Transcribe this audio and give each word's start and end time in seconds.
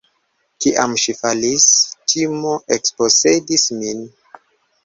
Kiam 0.63 0.95
ŝi 1.01 1.13
falis, 1.19 1.67
timo 2.13 2.57
ekposedis 2.79 3.67
min. 3.83 4.03